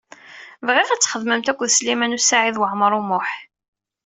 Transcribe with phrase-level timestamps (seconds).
[0.67, 3.29] Bɣiɣ ad txedmemt akked Sliman U Saɛid Waɛmaṛ U Muḥ.